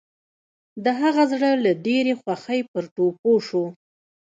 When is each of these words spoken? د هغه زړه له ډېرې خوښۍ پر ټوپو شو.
د 0.83 0.85
هغه 0.99 1.23
زړه 1.31 1.49
له 1.63 1.71
ډېرې 1.85 2.13
خوښۍ 2.21 2.61
پر 2.71 2.83
ټوپو 2.95 3.31
شو. 3.47 3.63